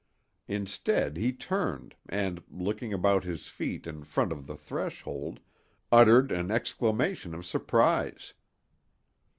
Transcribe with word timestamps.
Instead 0.47 1.15
he 1.15 1.31
turned 1.31 1.93
and, 2.09 2.41
looking 2.49 2.91
about 2.91 3.23
his 3.23 3.49
feet 3.49 3.85
in 3.85 4.03
front 4.03 4.31
of 4.31 4.47
the 4.47 4.55
threshold, 4.55 5.39
uttered 5.91 6.31
an 6.31 6.49
exclamation 6.49 7.35
of 7.35 7.45
surprise. 7.45 8.33